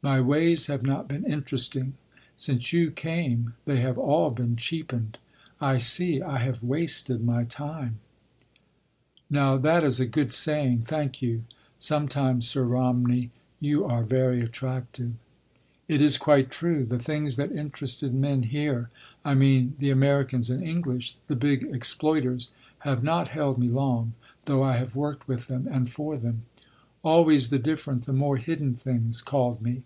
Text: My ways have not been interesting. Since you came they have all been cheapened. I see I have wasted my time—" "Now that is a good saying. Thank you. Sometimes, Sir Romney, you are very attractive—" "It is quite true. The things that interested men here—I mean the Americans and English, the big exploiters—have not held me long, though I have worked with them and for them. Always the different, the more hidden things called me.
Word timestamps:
My 0.00 0.20
ways 0.20 0.66
have 0.66 0.84
not 0.84 1.08
been 1.08 1.24
interesting. 1.24 1.94
Since 2.36 2.72
you 2.72 2.92
came 2.92 3.54
they 3.64 3.80
have 3.80 3.98
all 3.98 4.30
been 4.30 4.54
cheapened. 4.54 5.18
I 5.60 5.78
see 5.78 6.22
I 6.22 6.38
have 6.38 6.62
wasted 6.62 7.24
my 7.24 7.42
time—" 7.42 7.98
"Now 9.28 9.56
that 9.56 9.82
is 9.82 9.98
a 9.98 10.06
good 10.06 10.32
saying. 10.32 10.82
Thank 10.82 11.20
you. 11.20 11.42
Sometimes, 11.80 12.46
Sir 12.48 12.62
Romney, 12.62 13.30
you 13.58 13.84
are 13.86 14.04
very 14.04 14.40
attractive—" 14.40 15.14
"It 15.88 16.00
is 16.00 16.16
quite 16.16 16.48
true. 16.48 16.84
The 16.84 17.00
things 17.00 17.34
that 17.34 17.50
interested 17.50 18.14
men 18.14 18.44
here—I 18.44 19.34
mean 19.34 19.74
the 19.80 19.90
Americans 19.90 20.48
and 20.48 20.62
English, 20.62 21.16
the 21.26 21.34
big 21.36 21.64
exploiters—have 21.72 23.02
not 23.02 23.28
held 23.28 23.58
me 23.58 23.66
long, 23.68 24.12
though 24.44 24.62
I 24.62 24.76
have 24.76 24.94
worked 24.94 25.26
with 25.26 25.48
them 25.48 25.66
and 25.68 25.90
for 25.90 26.16
them. 26.16 26.42
Always 27.04 27.50
the 27.50 27.60
different, 27.60 28.06
the 28.06 28.12
more 28.12 28.38
hidden 28.38 28.74
things 28.74 29.22
called 29.22 29.62
me. 29.62 29.82